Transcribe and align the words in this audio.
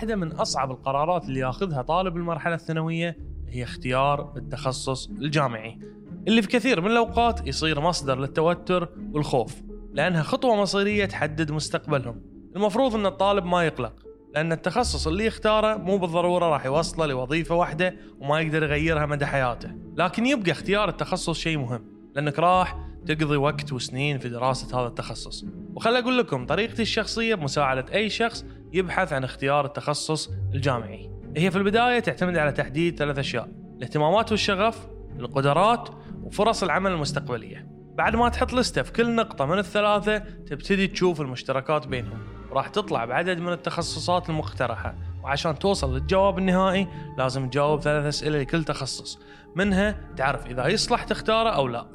واحدة 0.00 0.16
من 0.16 0.32
أصعب 0.32 0.70
القرارات 0.70 1.24
اللي 1.24 1.40
ياخذها 1.40 1.82
طالب 1.82 2.16
المرحلة 2.16 2.54
الثانوية 2.54 3.16
هي 3.48 3.62
اختيار 3.62 4.32
التخصص 4.36 5.06
الجامعي. 5.06 5.78
اللي 6.28 6.42
في 6.42 6.48
كثير 6.48 6.80
من 6.80 6.90
الأوقات 6.90 7.46
يصير 7.46 7.80
مصدر 7.80 8.18
للتوتر 8.18 8.88
والخوف 9.12 9.62
لأنها 9.92 10.22
خطوة 10.22 10.56
مصيرية 10.56 11.04
تحدد 11.04 11.52
مستقبلهم. 11.52 12.22
المفروض 12.56 12.94
أن 12.94 13.06
الطالب 13.06 13.44
ما 13.44 13.64
يقلق 13.64 13.92
لأن 14.34 14.52
التخصص 14.52 15.06
اللي 15.06 15.26
يختاره 15.26 15.76
مو 15.76 15.98
بالضرورة 15.98 16.46
راح 16.46 16.66
يوصله 16.66 17.06
لوظيفة 17.06 17.54
واحدة 17.54 17.96
وما 18.20 18.40
يقدر 18.40 18.62
يغيرها 18.62 19.06
مدى 19.06 19.26
حياته. 19.26 19.70
لكن 19.96 20.26
يبقى 20.26 20.50
اختيار 20.50 20.88
التخصص 20.88 21.38
شيء 21.38 21.58
مهم 21.58 21.84
لأنك 22.14 22.38
راح 22.38 22.78
تقضي 23.06 23.36
وقت 23.36 23.72
وسنين 23.72 24.18
في 24.18 24.28
دراسة 24.28 24.80
هذا 24.80 24.88
التخصص. 24.88 25.44
وخل 25.74 25.96
أقول 25.96 26.18
لكم 26.18 26.46
طريقتي 26.46 26.82
الشخصية 26.82 27.34
بمساعدة 27.34 27.94
أي 27.94 28.10
شخص 28.10 28.44
يبحث 28.72 29.12
عن 29.12 29.24
اختيار 29.24 29.64
التخصص 29.64 30.30
الجامعي. 30.54 31.10
هي 31.36 31.50
في 31.50 31.58
البداية 31.58 31.98
تعتمد 31.98 32.36
على 32.36 32.52
تحديد 32.52 32.98
ثلاث 32.98 33.18
أشياء 33.18 33.48
الاهتمامات 33.76 34.30
والشغف 34.30 34.86
القدرات 35.18 35.88
وفرص 36.22 36.62
العمل 36.62 36.92
المستقبلية. 36.92 37.68
بعد 37.94 38.16
ما 38.16 38.28
تحط 38.28 38.52
لستة 38.52 38.82
في 38.82 38.92
كل 38.92 39.14
نقطة 39.14 39.46
من 39.46 39.58
الثلاثة 39.58 40.18
تبتدي 40.18 40.86
تشوف 40.86 41.20
المشتركات 41.20 41.86
بينهم. 41.86 42.18
وراح 42.50 42.68
تطلع 42.68 43.04
بعدد 43.04 43.38
من 43.38 43.52
التخصصات 43.52 44.30
المقترحة 44.30 44.94
وعشان 45.22 45.58
توصل 45.58 45.94
للجواب 45.94 46.38
النهائي 46.38 46.88
لازم 47.18 47.50
تجاوب 47.50 47.80
ثلاث 47.80 48.04
أسئلة 48.04 48.38
لكل 48.38 48.64
تخصص. 48.64 49.18
منها 49.56 50.00
تعرف 50.16 50.46
إذا 50.46 50.66
يصلح 50.68 51.04
تختاره 51.04 51.50
أو 51.50 51.68
لا. 51.68 51.86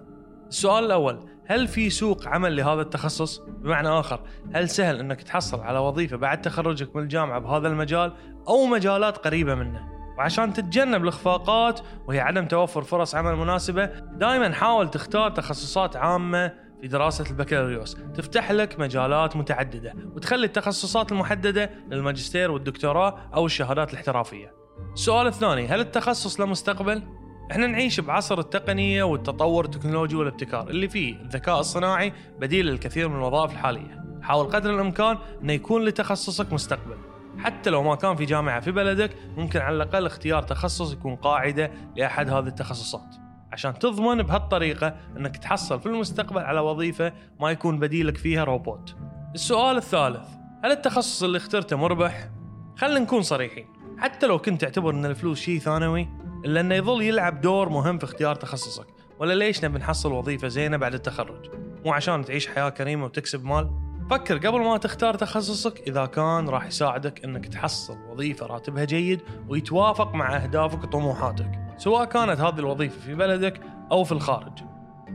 السؤال 0.48 0.86
الأول 0.86 1.35
هل 1.48 1.68
في 1.68 1.90
سوق 1.90 2.28
عمل 2.28 2.56
لهذا 2.56 2.82
التخصص؟ 2.82 3.40
بمعنى 3.40 3.88
آخر 3.88 4.20
هل 4.54 4.70
سهل 4.70 5.00
أنك 5.00 5.22
تحصل 5.22 5.60
على 5.60 5.80
وظيفة 5.80 6.18
بعد 6.18 6.42
تخرجك 6.42 6.96
من 6.96 7.04
الجامعة 7.04 7.40
بهذا 7.40 7.68
المجال 7.68 8.14
أو 8.48 8.66
مجالات 8.66 9.18
قريبة 9.18 9.56
منه؟ 9.56 9.96
وعشان 10.18 10.54
تتجنب 10.54 11.04
الإخفاقات 11.04 11.80
وهي 12.08 12.20
عدم 12.20 12.46
توفر 12.46 12.82
فرص 12.82 13.16
عمل 13.16 13.36
مناسبة 13.36 13.86
دائما 14.12 14.54
حاول 14.54 14.90
تختار 14.90 15.30
تخصصات 15.32 15.96
عامة 15.96 16.54
في 16.82 16.88
دراسة 16.88 17.26
البكالوريوس 17.30 17.98
تفتح 18.16 18.52
لك 18.52 18.80
مجالات 18.80 19.36
متعددة 19.36 19.94
وتخلي 20.16 20.46
التخصصات 20.46 21.12
المحددة 21.12 21.70
للماجستير 21.90 22.52
والدكتوراه 22.52 23.30
أو 23.34 23.46
الشهادات 23.46 23.94
الاحترافية 23.94 24.54
السؤال 24.94 25.28
الثاني 25.28 25.68
هل 25.68 25.80
التخصص 25.80 26.40
له 26.40 26.46
مستقبل؟ 26.46 27.04
إحنا 27.52 27.68
نعيش 27.68 28.00
بعصر 28.00 28.40
التقنية 28.40 29.04
والتطور 29.04 29.66
التكنولوجي 29.66 30.16
والابتكار 30.16 30.70
اللي 30.70 30.90
فيه 30.90 31.16
الذكاء 31.16 31.60
الصناعي 31.60 32.14
بديل 32.40 32.66
للكثير 32.66 33.08
من 33.10 33.16
الوظائف 33.16 33.52
الحالية. 33.52 34.06
حاول 34.22 34.46
قدر 34.46 34.70
الإمكان 34.70 35.18
إنه 35.42 35.54
يكون 35.54 35.86
لتخصصك 35.86 36.54
مستقبل. 36.54 36.98
حتى 37.38 37.70
لو 37.70 37.84
ما 37.84 37.96
كان 37.96 38.16
في 38.16 38.26
جامعة 38.26 38.60
في 38.60 38.72
بلدك 38.72 39.12
ممكن 39.38 39.60
على 39.60 39.76
الأقل 39.76 40.06
اختيار 40.06 40.44
تخصص 40.44 40.94
يكون 40.94 41.16
قاعدة 41.16 41.72
لأحد 41.96 42.30
هذه 42.30 42.48
التخصصات. 42.48 43.16
عشان 43.52 43.80
تضمن 43.80 44.24
بهالطريقة 44.24 44.96
أنك 45.18 45.38
تحصل 45.38 45.80
في 45.80 45.86
المستقبل 45.86 46.42
على 46.42 46.60
وظيفة 46.60 47.14
ما 47.40 47.52
يكون 47.52 47.80
بديلك 47.80 48.18
فيها 48.18 48.44
روبوت. 48.44 48.96
السؤال 49.36 49.78
الثالث 49.78 50.28
هل 50.64 50.72
التخصص 50.72 51.24
اللي 51.24 51.38
اخترته 51.38 51.76
مربح؟ 51.76 52.30
خلينا 52.78 53.00
نكون 53.00 53.22
صريحين. 53.22 53.68
حتى 53.98 54.28
لو 54.28 54.40
كنت 54.40 54.62
تعتبر 54.62 54.90
أن 54.94 55.06
الفلوس 55.06 55.40
شيء 55.40 55.60
ثانوي 55.60 56.08
إلا 56.46 56.60
أنه 56.60 56.76
يظل 56.76 57.02
يلعب 57.02 57.42
دور 57.42 57.70
مهم 57.70 57.98
في 57.98 58.04
اختيار 58.04 58.36
تخصصك. 58.36 58.88
ولا 59.20 59.34
ليش 59.34 59.66
نبي 59.66 59.80
نحصل 59.80 60.12
وظيفة 60.12 60.48
زينة 60.48 60.78
بعد 60.78 60.94
التخرج؟ 60.94 61.50
مو 61.86 61.94
عشان 61.94 62.26
تعيش 62.26 62.48
حياة 62.48 62.70
كريمة 62.70 63.06
وتكسب 63.06 63.46
مال؟ 63.46 63.70
فكر 64.10 64.38
قبل 64.38 64.60
ما 64.60 64.78
تختار 64.78 65.14
تخصصك 65.14 65.82
إذا 65.88 66.06
كان 66.06 66.50
راح 66.50 66.66
يساعدك 66.66 67.24
أنك 67.24 67.46
تحصل 67.46 67.98
وظيفة 68.10 68.46
راتبها 68.46 68.86
جيد 68.86 69.22
ويتوافق 69.50 70.16
مع 70.16 70.36
أهدافك 70.36 70.84
وطموحاتك 70.84 71.60
سواء 71.78 72.06
كانت 72.06 72.40
هذه 72.40 72.60
الوظيفة 72.60 73.00
في 73.02 73.16
بلدك 73.16 73.62
أو 73.92 74.04
في 74.04 74.12
الخارج. 74.12 74.64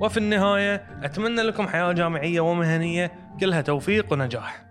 وفي 0.00 0.16
النهاية 0.16 0.74
أتمنى 1.02 1.42
لكم 1.42 1.68
حياة 1.68 1.92
جامعية 1.92 2.40
ومهنية 2.40 3.12
كلها 3.40 3.60
توفيق 3.60 4.12
ونجاح. 4.12 4.69